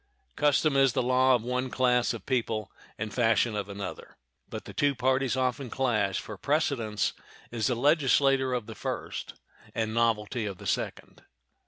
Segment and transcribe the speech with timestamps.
[0.35, 4.17] Custom is the law of one class of people and fashion of another;
[4.49, 7.13] but the two parties often clash, for precedence
[7.51, 9.35] is the legislator of the first
[9.75, 11.21] and novelty of the second.